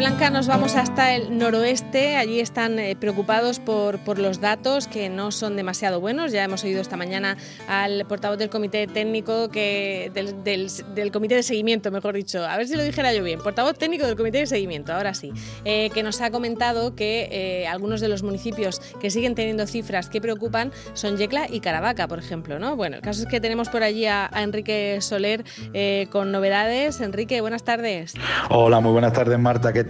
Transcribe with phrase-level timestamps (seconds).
[0.00, 2.16] Blanca nos vamos hasta el noroeste.
[2.16, 6.32] Allí están eh, preocupados por, por, los datos que no son demasiado buenos.
[6.32, 7.36] Ya hemos oído esta mañana
[7.68, 12.42] al portavoz del comité técnico, que, del, comité de seguimiento, mejor dicho.
[12.46, 13.40] A ver si lo dijera yo bien.
[13.40, 15.32] Portavoz técnico del comité de seguimiento, ahora sí.
[15.66, 20.08] Eh, que nos ha comentado que eh, algunos de los municipios que siguen teniendo cifras
[20.08, 22.58] que preocupan son Yecla y Caravaca, por ejemplo.
[22.58, 22.74] ¿no?
[22.74, 25.44] Bueno, el caso es que tenemos por allí a, Enrique Soler
[26.08, 27.02] con novedades.
[27.02, 28.14] Enrique, buenas tardes.
[28.48, 29.74] Hola, muy buenas tardes, Marta.
[29.74, 29.89] ¿Qué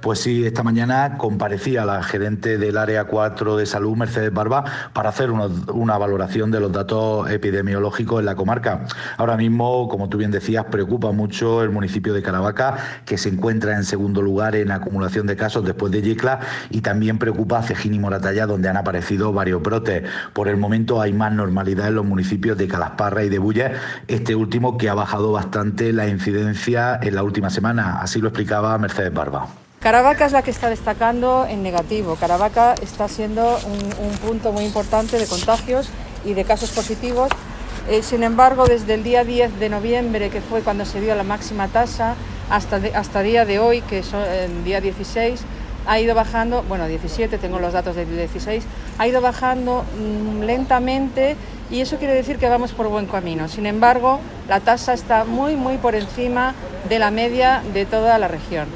[0.00, 5.10] Pues sí, esta mañana comparecía la gerente del área 4 de salud, Mercedes Barba, para
[5.10, 8.86] hacer una, valoración de los datos epidemiológicos en la comarca.
[9.18, 13.76] Ahora mismo, como tú bien decías, preocupa mucho el municipio de Caravaca, que se encuentra
[13.76, 17.98] en segundo lugar en acumulación de casos después de Yecla, y también preocupa Cejín y
[17.98, 20.04] Moratalla, donde han aparecido varios brotes.
[20.32, 23.72] Por el momento hay más normalidad en los municipios de Calasparra y de Bulles,
[24.08, 28.00] este último que ha bajado bastante la incidencia en la última semana.
[28.00, 29.33] Así lo explicaba Mercedes Barba.
[29.80, 32.16] Caravaca es la que está destacando en negativo.
[32.16, 33.58] Caravaca está siendo
[34.00, 35.90] un, punto muy importante de contagios
[36.24, 37.28] y de casos positivos.
[37.90, 41.22] Eh, sin embargo, desde el día 10 de noviembre, que fue cuando se dio la
[41.22, 42.14] máxima tasa,
[42.48, 45.40] hasta, hasta día de hoy, que es el día 16,
[45.86, 48.64] ha ido bajando, bueno, 17, tengo los datos del 16,
[48.98, 51.36] ha ido bajando mm, lentamente
[51.70, 53.48] y eso quiere decir que vamos por buen camino.
[53.48, 56.54] Sin embargo, la tasa está muy, muy por encima
[56.88, 58.66] de la media de toda la región.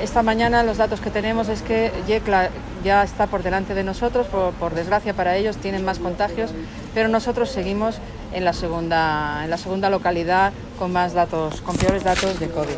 [0.00, 2.48] Esta mañana los datos que tenemos es que Yecla
[2.82, 6.50] ya está por delante de nosotros, por, desgracia para ellos tienen más contagios,
[6.94, 7.98] pero nosotros seguimos
[8.32, 12.76] en la segunda, en la segunda localidad con más datos, con peores datos de COVID.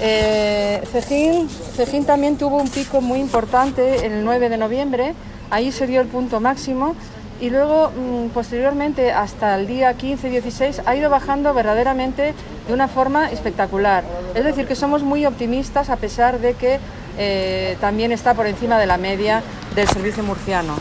[0.00, 5.14] Eh, Cejín también tuvo un pico muy importante el 9 de noviembre,
[5.50, 6.96] ahí se dio el punto máximo
[7.40, 12.34] y luego mm, posteriormente hasta el día 15-16 ha ido bajando verdaderamente
[12.68, 14.04] de una forma espectacular.
[14.34, 16.78] Es decir, que somos muy optimistas a pesar de que
[17.18, 19.42] eh, también está por encima de la media
[19.74, 20.76] del servicio murciano.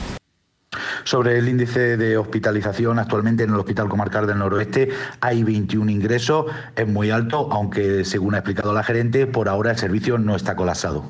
[1.05, 4.89] Sobre el índice de hospitalización, actualmente en el Hospital Comarcal del Noroeste
[5.21, 9.77] hay 21 ingresos, es muy alto, aunque según ha explicado la gerente, por ahora el
[9.77, 11.05] servicio no está colapsado.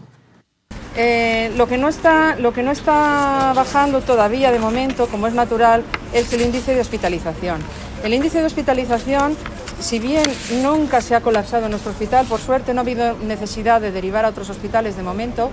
[0.96, 5.34] Eh, lo, que no está, lo que no está bajando todavía de momento, como es
[5.34, 5.84] natural,
[6.14, 7.60] es el índice de hospitalización.
[8.04, 9.36] El índice de hospitalización,
[9.80, 10.24] si bien
[10.62, 14.30] nunca se ha colapsado nuestro hospital, por suerte no ha habido necesidad de derivar a
[14.30, 15.50] otros hospitales de momento,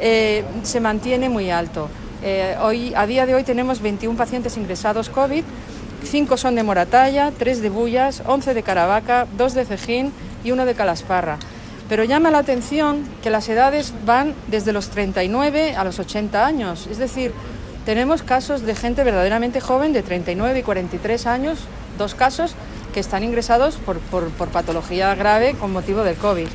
[0.00, 1.88] eh, se mantiene muy alto.
[2.22, 5.44] Eh, hoy, a día de hoy tenemos 21 pacientes ingresados COVID,
[6.04, 10.12] 5 son de Moratalla, 3 de Bullas, 11 de Caravaca, 2 de Cejín
[10.44, 11.38] y 1 de Calasparra.
[11.88, 16.86] Pero llama la atención que las edades van desde los 39 a los 80 años.
[16.90, 17.32] Es decir,
[17.84, 21.58] tenemos casos de gente verdaderamente joven de 39 y 43 años,
[21.96, 22.54] dos casos
[22.92, 23.98] que están ingresados por,
[24.48, 26.48] patología grave con motivo del COVID.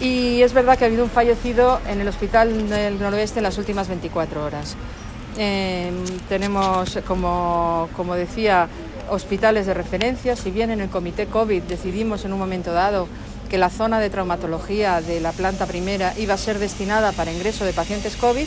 [0.00, 3.58] Y es verdad que ha habido un fallecido en el hospital del noroeste en las
[3.58, 4.76] últimas 24 horas.
[5.36, 8.68] Em, tenemos, como, como decía,
[9.10, 10.36] hospitales de referencia.
[10.36, 13.08] Si bien en el comité COVID decidimos en un momento dado
[13.50, 17.64] que la zona de traumatología de la planta primera iba a ser destinada para ingreso
[17.64, 18.46] de pacientes COVID,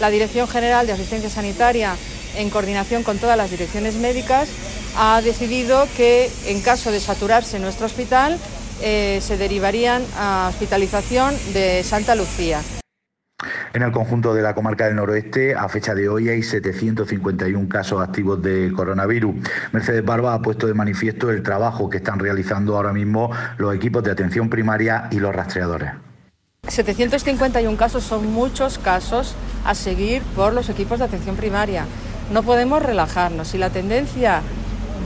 [0.00, 1.94] la Dirección General de Asistencia Sanitaria,
[2.36, 4.48] en coordinación con todas las direcciones médicas,
[4.96, 8.38] ha decidido que en caso de saturarse nuestro hospital,
[8.82, 12.60] eh, se derivarían a hospitalización de Santa Lucía.
[13.72, 18.02] En el conjunto de la comarca del noroeste, a fecha de hoy hay 751 casos
[18.02, 19.36] activos de coronavirus.
[19.72, 24.02] Mercedes Barba ha puesto de manifiesto el trabajo que están realizando ahora mismo los equipos
[24.02, 25.92] de atención primaria y los rastreadores.
[26.66, 29.34] 751 casos son muchos casos
[29.64, 31.86] a seguir por los equipos de atención primaria.
[32.32, 33.48] No podemos relajarnos.
[33.48, 34.42] Si la tendencia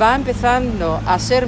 [0.01, 1.47] va empezando a ser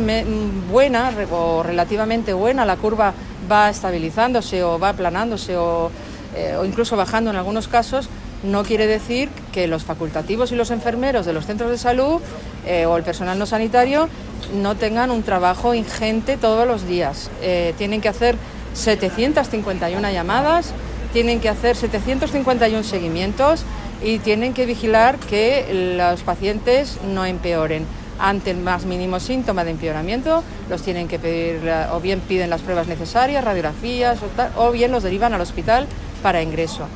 [0.70, 3.12] buena o relativamente buena, la curva
[3.50, 5.90] va estabilizándose o va aplanándose o
[6.36, 8.10] eh, o incluso bajando en algunos casos,
[8.42, 12.20] no quiere decir que los facultativos y los enfermeros de los centros de salud
[12.66, 14.10] eh, o el personal no sanitario
[14.54, 17.30] no tengan un trabajo ingente todos los días.
[17.40, 18.36] Eh, tienen que hacer
[18.74, 20.72] 751 llamadas,
[21.14, 23.64] tienen que hacer 751 seguimientos
[24.04, 27.86] y tienen que vigilar que los pacientes no empeoren.
[28.18, 31.60] Ante el más mínimo síntoma de empeoramiento, los tienen que pedir,
[31.92, 34.18] o bien piden las pruebas necesarias, radiografías,
[34.56, 35.86] o bien los derivan al hospital
[36.22, 36.88] para ingreso.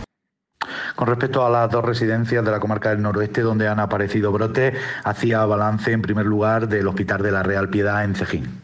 [1.00, 4.74] Con respecto a las dos residencias de la comarca del noroeste donde han aparecido brotes,
[5.02, 8.60] hacía balance en primer lugar del Hospital de la Real Piedad en Cejín.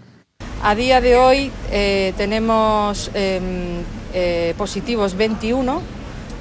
[0.62, 3.82] A día de hoy eh, tenemos em,
[4.12, 5.80] eh, positivos 21.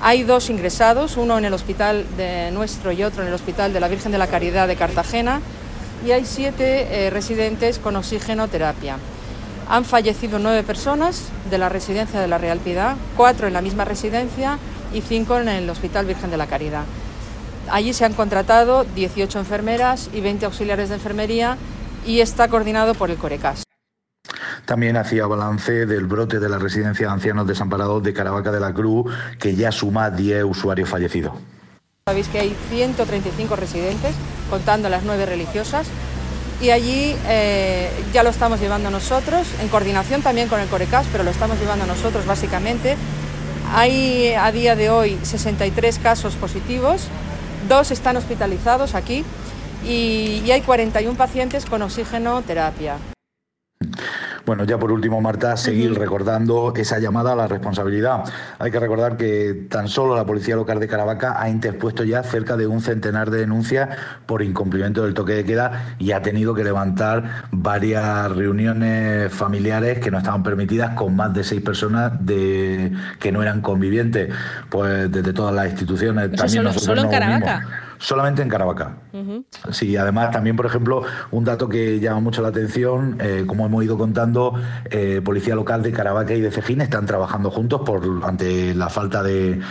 [0.02, 3.80] Hay dos ingresados, uno en el hospital de nuestro y otro en el hospital de
[3.80, 5.42] la Virgen de la Caridad de Cartagena.
[6.04, 8.98] Y hay siete eh, residentes con oxigenoterapia.
[9.70, 13.86] Han fallecido nueve personas de la residencia de la Real Piedad, cuatro en la misma
[13.86, 14.60] residencia
[14.94, 16.84] y cinco en el Hospital Virgen de la Caridad.
[17.70, 21.58] Allí se han contratado 18 enfermeras y 20 auxiliares de enfermería
[22.06, 23.64] y está coordinado por el Corecas.
[24.66, 28.74] También hacía balance del brote de la residencia de ancianos desamparados de Caravaca de la
[28.74, 31.34] Cruz, que ya suma 10 usuarios fallecidos.
[32.08, 34.16] Sabéis que hay 135 residentes,
[34.56, 35.88] contando las nueve religiosas,
[36.62, 41.26] y allí eh, ya lo estamos llevando nosotros, en coordinación también con el Corecas, pero
[41.26, 42.96] lo estamos llevando nosotros básicamente.
[43.74, 47.10] Hay a día de hoy 63 casos positivos,
[47.68, 49.26] dos están hospitalizados aquí
[49.86, 52.96] y, y hay 41 pacientes con oxígeno terapia.
[54.46, 58.26] Bueno, ya por último, Marta, seguir recordando esa llamada a la responsabilidad.
[58.60, 62.56] Hay que recordar que tan solo la Policía Local de Caravaca ha interpuesto ya cerca
[62.56, 63.90] de un centenar de denuncias
[64.28, 70.12] por incumplimiento del toque de queda y ha tenido que levantar varias reuniones familiares que
[70.12, 74.32] no estaban permitidas con más de seis personas de, que no eran convivientes,
[74.70, 76.32] pues desde todas las instituciones.
[76.34, 78.98] También solo, en Caravaca solamente en Caravaca.
[79.72, 83.84] Sí, además también, por ejemplo, un dato que llama mucho la atención, eh, como hemos
[83.84, 84.54] ido contando,
[84.90, 89.24] eh, Policía Local de Caravaca y de Cejín están trabajando juntos por ante la falta
[89.24, 89.62] de,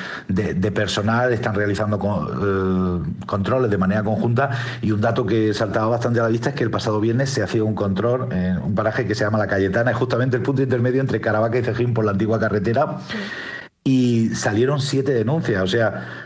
[0.75, 4.51] personal, están realizando eh, controles de manera conjunta
[4.83, 7.43] y un dato que saltaba bastante a la vista es que el pasado viernes se
[7.43, 10.63] hacía un control en un paraje que se llama La Cayetana, es justamente el punto
[10.63, 12.99] intermedio entre Caravaca y Cejín por la antigua carretera.
[13.87, 16.24] Y salieron siete denuncias, o sea,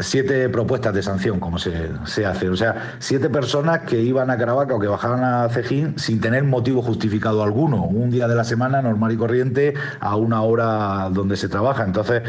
[0.00, 2.48] siete propuestas de sanción, como se, se, hace.
[2.48, 6.44] O sea, siete personas que iban a Caravaca o que bajaban a Cejín sin tener
[6.44, 7.84] motivo justificado alguno.
[7.84, 11.84] Un día de la semana, normal y corriente, a una hora donde se trabaja.
[11.84, 12.22] Entonces,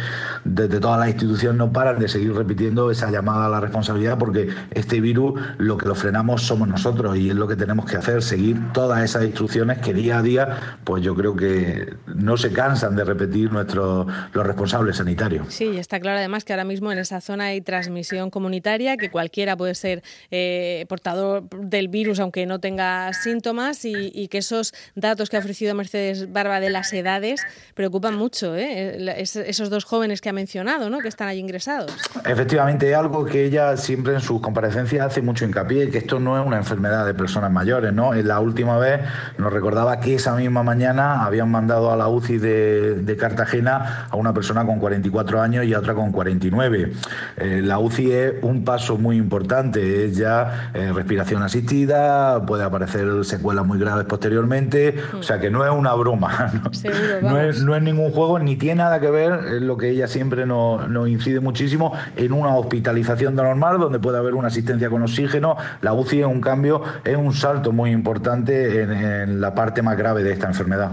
[0.43, 4.49] desde todas las instituciones no paran de seguir repitiendo esa llamada a la responsabilidad porque
[4.71, 8.21] este virus lo que lo frenamos somos nosotros y es lo que tenemos que hacer,
[8.21, 12.95] seguir todas esas instrucciones que día a día, pues yo creo que no se cansan
[12.95, 15.47] de repetir nuestros los responsables sanitarios.
[15.49, 19.56] Sí, está claro además que ahora mismo en esa zona hay transmisión comunitaria, que cualquiera
[19.57, 25.38] puede ser eh, portador del virus aunque no tenga síntomas y, que esos datos que
[25.38, 27.42] ha ofrecido Mercedes Barba de las edades
[27.74, 28.98] preocupan mucho, ¿eh?
[29.25, 31.00] esos dos jóvenes que ha mencionado, ¿no?
[31.00, 31.92] que están ahí ingresados.
[32.25, 36.45] Efectivamente, algo que ella siempre en sus comparecencias hace mucho hincapié, que esto no es
[36.45, 37.94] una enfermedad de personas mayores.
[37.94, 38.13] ¿no?
[38.13, 39.01] La última vez
[39.38, 44.16] nos recordaba que esa misma mañana habían mandado a la UCI de, de Cartagena a
[44.16, 46.92] una persona con 44 años y a otra con 49.
[47.38, 53.07] Eh, la UCI es un paso muy importante, es ya eh, respiración asistida, puede aparecer
[53.23, 56.51] secuelas muy graves posteriormente, o sea que no es una broma,
[57.21, 57.39] ¿no?
[57.39, 61.39] es, ningún juego, ni tiene nada que ver, es lo que ella siempre nos, incide
[61.39, 66.25] muchísimo, en una hospitalización normal donde puede haber una asistencia con oxígeno, la UCI es
[66.25, 70.91] un cambio, es un salto muy importante en la parte más grave de esta enfermedad.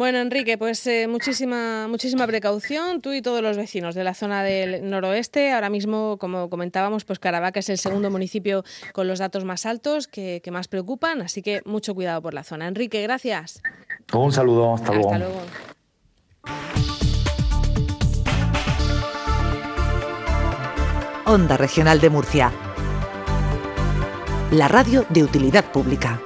[0.00, 4.42] Bueno, Enrique, pues eh, muchísima, muchísima precaución, tú y todos los vecinos de la zona
[4.42, 5.52] del noroeste.
[5.52, 8.64] Ahora mismo, como comentábamos, pues Caravaca es el segundo municipio
[8.94, 12.66] con los datos más altos que, más preocupan, así que mucho cuidado por la zona.
[12.66, 13.60] Enrique, gracias.
[14.14, 15.42] Un saludo, hasta, hasta luego.
[21.26, 22.50] Onda Regional de Murcia.
[24.50, 26.22] La radio de utilidad pública.